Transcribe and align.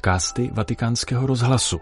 podcasty 0.00 0.50
Vatikánského 0.52 1.26
rozhlasu. 1.26 1.80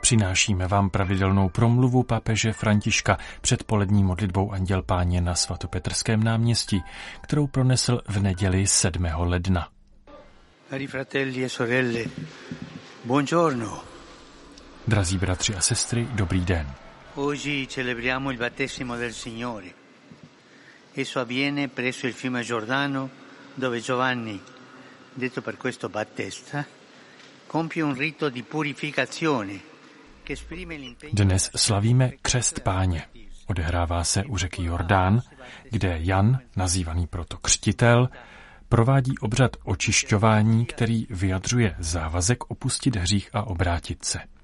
Přinášíme 0.00 0.68
vám 0.68 0.90
pravidelnou 0.90 1.48
promluvu 1.48 2.02
papeže 2.02 2.52
Františka 2.52 3.18
před 3.40 3.64
polední 3.64 4.04
modlitbou 4.04 4.52
Anděl 4.52 4.82
Páně 4.82 5.20
na 5.20 5.34
svatopetrském 5.34 6.22
náměstí, 6.24 6.82
kterou 7.20 7.46
pronesl 7.46 8.00
v 8.08 8.22
neděli 8.22 8.66
7. 8.66 9.06
ledna. 9.16 9.68
Cari 10.70 10.86
fratelli 10.86 11.44
e 11.44 11.48
sorelle, 11.48 12.00
buongiorno. 13.04 13.80
Drazí 14.88 15.18
bratři 15.18 15.54
a 15.54 15.60
sestry, 15.60 16.08
dobrý 16.12 16.40
den. 16.40 16.85
Oggi 17.18 17.66
celebriamo 17.66 18.30
il 18.30 18.36
battesimo 18.36 18.94
del 18.96 19.14
Signore. 19.14 19.72
Esso 20.92 21.18
avviene 21.18 21.68
presso 21.68 22.06
il 22.06 22.12
fiume 22.12 22.42
Giordano, 22.42 23.08
dove 23.54 23.80
Giovanni, 23.80 24.38
detto 25.14 25.40
per 25.40 25.56
questo 25.56 25.88
Battista, 25.88 26.66
compie 27.46 27.80
un 27.80 27.94
rito 27.94 28.28
di 28.28 28.42
purificazione 28.42 29.58
che 30.22 30.32
esprime 30.32 30.76
l'impegno 30.76 31.14
Dnes 31.14 31.50
slavíme 31.54 32.12
křest 32.20 32.60
páně. 32.60 33.08
Odehrává 33.46 34.04
se 34.04 34.24
u 34.24 34.36
řeky 34.36 34.62
Jordán, 34.62 35.22
kde 35.70 35.98
Jan, 36.02 36.38
nazývaný 36.56 37.06
proto 37.06 37.38
křtitel, 37.38 38.08
provádí 38.68 39.18
obřad 39.18 39.56
očišťování, 39.64 40.66
který 40.66 41.06
vyjadřuje 41.10 41.76
závazek 41.78 42.50
opustit 42.50 42.96
hřích 42.96 43.30
a 43.32 43.42
obrátit 43.42 44.04
se. 44.04 44.35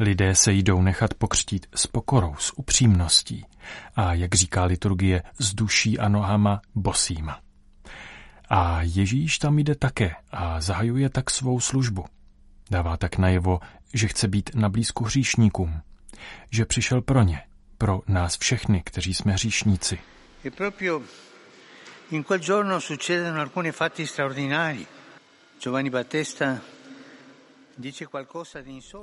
Lidé 0.00 0.34
se 0.34 0.52
jdou 0.52 0.82
nechat 0.82 1.14
pokřtít 1.14 1.66
s 1.74 1.86
pokorou, 1.86 2.34
s 2.38 2.58
upřímností 2.58 3.44
a, 3.96 4.14
jak 4.14 4.34
říká 4.34 4.64
liturgie, 4.64 5.22
s 5.38 5.54
duší 5.54 5.98
a 5.98 6.08
nohama 6.08 6.60
bosýma. 6.74 7.40
A 8.48 8.82
Ježíš 8.82 9.38
tam 9.38 9.58
jde 9.58 9.74
také 9.74 10.14
a 10.30 10.60
zahajuje 10.60 11.08
tak 11.10 11.30
svou 11.30 11.60
službu. 11.60 12.04
Dává 12.70 12.96
tak 12.96 13.18
najevo, 13.18 13.60
že 13.94 14.08
chce 14.08 14.28
být 14.28 14.50
na 14.54 14.68
blízku 14.68 15.04
hříšníkům, 15.04 15.80
že 16.50 16.64
přišel 16.64 17.02
pro 17.02 17.22
ně, 17.22 17.42
pro 17.78 18.00
nás 18.08 18.38
všechny, 18.38 18.82
kteří 18.84 19.14
jsme 19.14 19.32
hříšníci. 19.32 19.98
E 20.44 20.50
proprio 20.50 21.02
in 22.10 22.24
quel 22.24 22.38
giorno 22.38 22.80
succedono 22.80 23.40
alcuni 23.40 23.72
fatti 23.72 24.06
straordinari. 24.06 24.86
Giovanni 25.62 25.90
Battista 25.90 26.60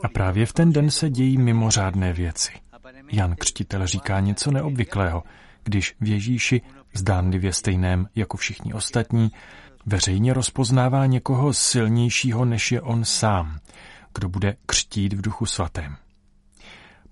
A 0.04 0.08
právě 0.08 0.46
v 0.46 0.54
ten 0.54 0.74
den 0.74 0.92
se 0.92 1.10
dějí 1.10 1.38
mimořádné 1.38 2.14
věci. 2.14 2.52
Jan 3.12 3.36
Křtitel 3.36 3.88
říká 3.88 4.20
něco 4.20 4.52
neobvyklého, 4.52 5.24
když 5.64 5.96
v 6.02 6.08
Ježíši, 6.08 6.62
zdánlivě 6.94 7.54
stejném 7.54 8.08
jako 8.16 8.38
všichni 8.38 8.74
ostatní, 8.74 9.32
veřejně 9.86 10.34
rozpoznává 10.34 11.06
někoho 11.06 11.54
silnějšího 11.54 12.46
než 12.46 12.72
je 12.72 12.82
on 12.82 13.06
sám, 13.06 13.60
kdo 14.16 14.30
bude 14.30 14.56
křtít 14.66 15.14
v 15.14 15.22
duchu 15.22 15.46
svatém. 15.46 15.96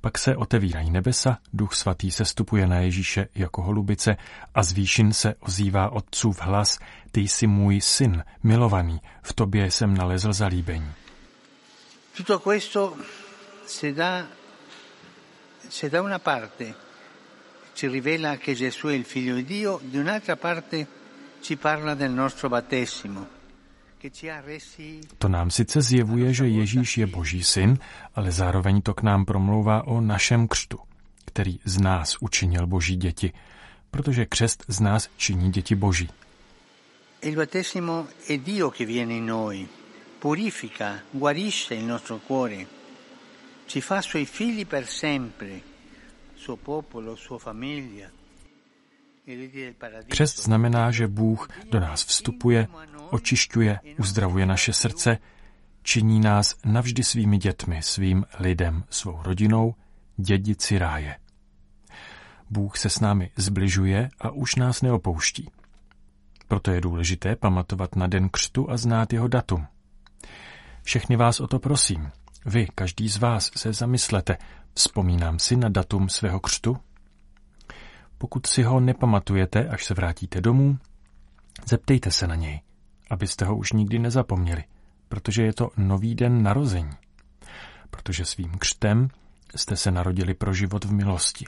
Pak 0.01 0.17
se 0.17 0.35
otevírají 0.35 0.91
nebesa, 0.91 1.37
duch 1.53 1.73
svatý 1.73 2.11
se 2.11 2.25
stupuje 2.25 2.67
na 2.67 2.79
Ježíše 2.79 3.27
jako 3.35 3.61
holubice 3.61 4.17
a 4.55 4.63
z 4.63 4.71
výšin 4.71 5.13
se 5.13 5.35
ozývá 5.39 5.89
otcův 5.89 6.41
hlas, 6.41 6.79
ty 7.11 7.21
jsi 7.21 7.47
můj 7.47 7.81
syn, 7.81 8.23
milovaný, 8.43 9.01
v 9.21 9.33
tobě 9.33 9.71
jsem 9.71 9.97
nalezl 9.97 10.33
zalíbení. 10.33 10.91
Tutto 12.17 12.39
questo 12.39 12.97
se 13.63 13.93
da, 13.93 14.25
se 15.67 15.87
da 15.87 16.01
una 16.01 16.17
parte 16.17 16.75
ci 17.73 17.87
rivela 17.87 18.37
che 18.37 18.55
Gesù 18.55 18.87
è 18.87 18.93
il 18.93 19.05
figlio 19.05 19.35
di 19.35 19.43
Dio, 19.43 19.79
di 19.83 19.99
un'altra 19.99 20.35
parte 20.35 20.87
ci 21.41 21.57
parla 21.57 21.93
del 21.93 22.09
nostro 22.09 22.49
battesimo, 22.49 23.35
To 25.17 25.27
nám 25.29 25.49
sice 25.49 25.81
zjevuje, 25.81 26.33
že 26.33 26.45
Ježíš 26.49 26.97
je 26.97 27.07
boží 27.09 27.43
syn, 27.43 27.77
ale 28.13 28.31
zároveň 28.31 28.81
to 28.81 28.93
k 28.93 29.01
nám 29.01 29.25
promlouvá 29.25 29.85
o 29.85 30.01
našem 30.01 30.47
křtu, 30.47 30.79
který 31.25 31.59
z 31.65 31.81
nás 31.81 32.17
učinil 32.21 32.67
boží 32.67 32.95
děti, 32.95 33.33
protože 33.91 34.25
křest 34.25 34.65
z 34.67 34.79
nás 34.79 35.09
činí 35.17 35.51
děti 35.51 35.75
boží. 35.75 36.09
Il 37.21 37.35
battesimo 37.35 38.07
è 38.29 38.37
Dio 38.37 38.69
che 38.69 38.85
viene 38.85 39.13
in 39.13 39.25
noi, 39.25 39.67
purifica, 40.19 41.03
guarisce 41.11 41.75
il 41.75 41.83
nostro 41.83 42.17
cuore, 42.17 42.67
ci 43.65 43.81
fa 43.81 44.01
suoi 44.01 44.25
figli 44.25 44.65
per 44.65 44.87
sempre, 44.87 45.61
suo 46.35 46.55
popolo, 46.55 47.15
sua 47.15 47.37
famiglia. 47.37 48.09
paradiso. 49.77 50.07
Křest 50.07 50.39
znamená, 50.43 50.91
že 50.91 51.07
Bůh 51.07 51.47
do 51.69 51.79
nás 51.79 52.05
vstupuje, 52.05 52.67
očišťuje, 53.09 53.79
uzdravuje 53.99 54.45
naše 54.45 54.73
srdce, 54.73 55.17
činí 55.83 56.19
nás 56.19 56.55
navždy 56.65 57.03
svými 57.03 57.37
dětmi, 57.37 57.83
svým 57.83 58.25
lidem, 58.39 58.83
svou 58.89 59.19
rodinou, 59.23 59.75
dědici 60.17 60.77
ráje. 60.77 61.15
Bůh 62.49 62.77
se 62.77 62.89
s 62.89 62.99
námi 62.99 63.31
zbližuje 63.35 64.09
a 64.19 64.29
už 64.29 64.55
nás 64.55 64.81
neopouští. 64.81 65.49
Proto 66.47 66.71
je 66.71 66.81
důležité 66.81 67.35
pamatovat 67.35 67.95
na 67.95 68.07
den 68.07 68.29
křtu 68.29 68.71
a 68.71 68.77
znát 68.77 69.13
jeho 69.13 69.27
datum. 69.27 69.67
Všechny 70.83 71.15
vás 71.15 71.39
o 71.39 71.47
to 71.47 71.59
prosím. 71.59 72.11
Vy, 72.45 72.67
každý 72.75 73.09
z 73.09 73.17
vás, 73.17 73.51
se 73.55 73.73
zamyslete, 73.73 74.37
vzpomínám 74.73 75.39
si 75.39 75.55
na 75.55 75.69
datum 75.69 76.09
svého 76.09 76.39
křtu? 76.39 76.77
Pokud 78.17 78.45
si 78.45 78.63
ho 78.63 78.79
nepamatujete, 78.79 79.67
až 79.67 79.85
se 79.85 79.93
vrátíte 79.93 80.41
domů, 80.41 80.77
zeptejte 81.65 82.11
se 82.11 82.27
na 82.27 82.35
něj, 82.35 82.61
abyste 83.09 83.45
ho 83.45 83.57
už 83.57 83.71
nikdy 83.71 83.99
nezapomněli, 83.99 84.63
protože 85.09 85.43
je 85.43 85.53
to 85.53 85.69
nový 85.77 86.15
den 86.15 86.43
narození. 86.43 86.91
Protože 87.89 88.25
svým 88.25 88.51
křtem 88.51 89.09
jste 89.55 89.75
se 89.75 89.91
narodili 89.91 90.33
pro 90.33 90.53
život 90.53 90.85
v 90.85 90.93
milosti. 90.93 91.45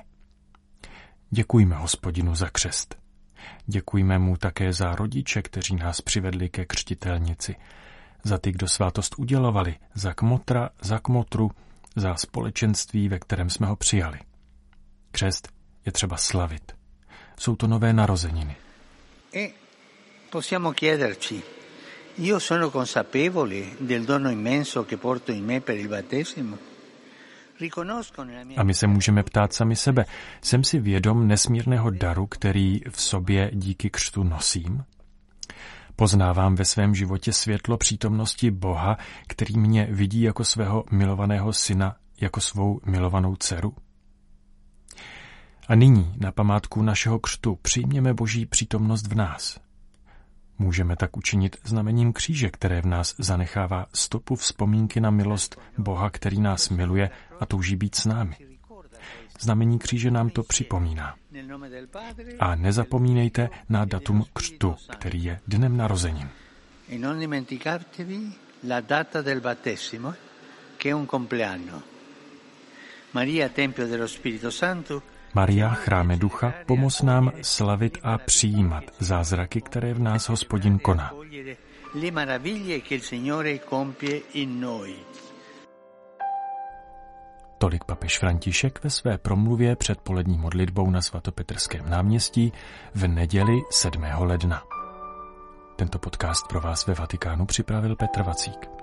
Děkujme 1.30 1.76
hospodinu 1.76 2.36
za 2.36 2.50
křest. 2.50 2.96
Děkujme 3.66 4.20
mu 4.20 4.38
také 4.38 4.74
za 4.74 4.96
rodiče, 4.96 5.42
kteří 5.42 5.76
nás 5.76 6.02
přivedli 6.02 6.50
ke 6.50 6.66
křtitelnici, 6.66 7.56
za 8.24 8.38
ty, 8.38 8.52
kdo 8.52 8.68
svátost 8.68 9.16
udělovali, 9.18 9.76
za 9.94 10.14
kmotra, 10.14 10.70
za 10.82 11.00
kmotru, 11.00 11.52
za 11.96 12.16
společenství, 12.16 13.10
ve 13.10 13.20
kterém 13.20 13.50
jsme 13.50 13.68
ho 13.68 13.76
přijali. 13.76 14.20
Křest 15.12 15.50
je 15.86 15.92
třeba 15.92 16.18
slavit. 16.18 16.72
Jsou 17.40 17.56
to 17.56 17.68
nové 17.68 17.94
narozeniny. 17.94 18.56
E 19.36 19.50
possiamo 20.30 20.74
chiederci, 20.74 21.42
io 22.18 22.40
sono 22.40 22.72
consapevole 22.72 23.64
del 23.80 24.06
dono 24.06 24.30
immenso 24.30 24.84
che 24.84 24.98
porto 24.98 25.32
in 25.32 25.46
me 25.46 25.62
per 25.62 25.78
il 25.78 25.88
battesimo? 25.88 26.58
A 28.58 28.64
my 28.64 28.74
se 28.74 28.88
můžeme 28.88 29.24
ptát 29.24 29.54
sami 29.54 29.76
sebe, 29.76 30.06
jsem 30.42 30.64
si 30.64 30.80
vědom 30.80 31.28
nesmírného 31.28 31.90
daru, 31.90 32.28
který 32.28 32.82
v 32.90 33.02
sobě 33.02 33.52
díky 33.54 33.90
křtu 33.90 34.24
nosím? 34.24 34.84
Poznávám 36.00 36.56
ve 36.56 36.66
svém 36.66 36.96
životě 36.96 37.34
světlo 37.34 37.78
přítomnosti 37.78 38.52
Boha, 38.52 38.98
který 39.28 39.58
mě 39.58 39.88
vidí 39.92 40.22
jako 40.22 40.44
svého 40.44 40.86
milovaného 40.92 41.54
syna, 41.54 41.96
jako 42.22 42.42
svou 42.42 42.80
milovanou 42.86 43.36
dceru? 43.36 43.76
A 45.68 45.76
nyní, 45.76 46.14
na 46.18 46.32
památku 46.32 46.82
našeho 46.82 47.20
křtu, 47.20 47.56
přijměme 47.62 48.14
Boží 48.14 48.46
přítomnost 48.46 49.08
v 49.08 49.16
nás. 49.16 49.60
Můžeme 50.60 50.96
tak 50.96 51.18
učinit 51.18 51.58
znamením 51.64 52.14
kříže, 52.14 52.50
které 52.50 52.82
v 52.82 52.86
nás 52.86 53.16
zanechává 53.18 53.86
stopu 53.94 54.36
vzpomínky 54.36 55.00
na 55.00 55.10
milost 55.10 55.62
Boha, 55.78 56.10
který 56.10 56.42
nás 56.42 56.70
miluje 56.70 57.10
a 57.40 57.46
touží 57.46 57.76
být 57.76 57.96
s 57.96 58.06
námi. 58.06 58.36
Znamení 59.40 59.80
kříže 59.80 60.12
nám 60.12 60.30
to 60.30 60.44
připomíná. 60.44 61.16
A 62.40 62.56
nezapomínejte 62.56 63.50
na 63.70 63.86
datum 63.86 64.26
křtu, 64.34 64.76
který 64.92 65.24
je 65.24 65.40
dnem 65.48 65.78
narozenin. 65.78 66.30
e 66.90 66.98
non 66.98 67.20
dimenticatevi 67.20 68.32
la 68.62 68.82
data 68.82 69.22
del 69.22 69.42
battesimo, 69.42 70.16
che 70.78 70.90
è 70.90 70.92
un 70.92 71.06
compleanno. 71.06 71.82
Maria, 73.12 73.50
Tempio 73.50 73.88
dello 73.88 74.08
Spirito 74.08 74.50
Santo, 74.50 75.02
Maria, 75.34 75.70
chráme 75.74 76.18
ducha, 76.18 76.54
pomoz 76.66 77.02
nám 77.02 77.32
slavit 77.42 77.98
a 78.04 78.18
přijímat 78.18 78.84
zázraky, 79.00 79.62
které 79.62 79.94
v 79.94 80.00
nás 80.00 80.30
hospodin 80.30 80.80
koná. 80.80 81.12
le 81.94 82.12
meraviglie 82.12 82.82
che 82.82 82.96
il 82.96 83.02
Signore 83.02 83.60
compie 83.70 84.22
in 84.34 84.60
noi. 84.60 84.96
Tolik 87.62 87.84
papež 87.84 88.20
František 88.20 88.84
ve 88.84 88.90
své 88.90 89.18
promluvě 89.18 89.76
před 89.76 90.02
polední 90.02 90.38
modlitbou 90.38 90.90
na 90.90 91.02
svatopetrském 91.02 91.90
náměstí 91.90 92.54
v 92.96 93.08
neděli 93.08 93.62
7. 93.72 94.04
ledna. 94.18 94.64
Tento 95.76 96.00
podcast 96.00 96.48
pro 96.48 96.62
vás 96.62 96.88
ve 96.88 96.94
Vatikánu 96.94 97.46
připravil 97.46 97.96
Petr 97.96 98.24
Vacík. 98.24 98.79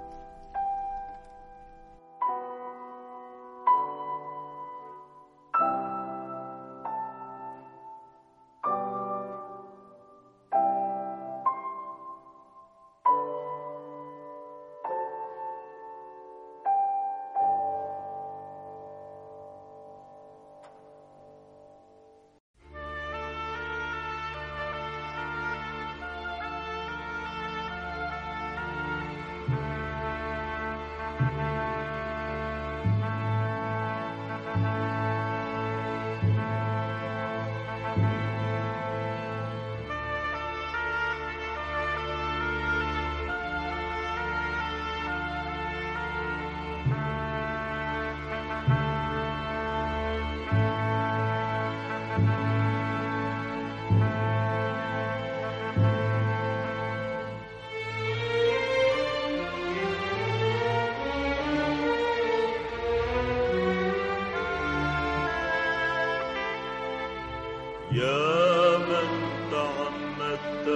يا 67.97 68.79
من 68.79 69.09
تعمدت 69.51 70.67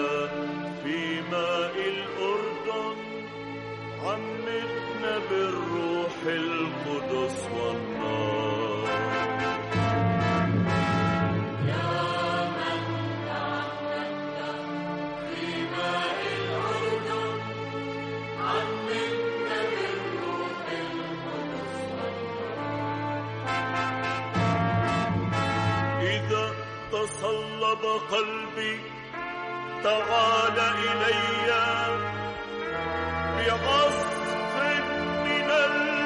في 0.85 1.21
ماء 1.31 1.75
الأردن 1.95 2.97
عمدنا 4.05 5.19
بالروح 5.31 6.17
القدس 6.27 7.49
تصلب 26.93 27.83
قلبي 28.11 28.81
تعال 29.85 30.59
إلي. 30.59 31.31
بعصف 33.37 34.35
من 34.57 34.85
الأناشيد 35.51 36.00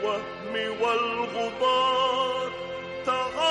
الوهم 0.00 0.80
والغبار 0.82 2.50
تعالى 3.06 3.49